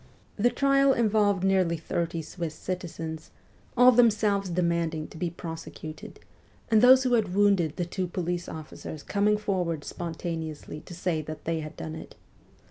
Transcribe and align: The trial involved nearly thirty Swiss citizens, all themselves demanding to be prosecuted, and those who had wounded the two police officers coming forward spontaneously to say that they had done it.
The 0.35 0.49
trial 0.49 0.93
involved 0.93 1.43
nearly 1.43 1.77
thirty 1.77 2.23
Swiss 2.23 2.55
citizens, 2.55 3.29
all 3.77 3.91
themselves 3.91 4.49
demanding 4.49 5.07
to 5.09 5.17
be 5.19 5.29
prosecuted, 5.29 6.19
and 6.71 6.81
those 6.81 7.03
who 7.03 7.13
had 7.13 7.35
wounded 7.35 7.75
the 7.75 7.85
two 7.85 8.07
police 8.07 8.49
officers 8.49 9.03
coming 9.03 9.37
forward 9.37 9.83
spontaneously 9.83 10.79
to 10.87 10.95
say 10.95 11.21
that 11.21 11.45
they 11.45 11.59
had 11.59 11.77
done 11.77 11.93
it. 11.93 12.15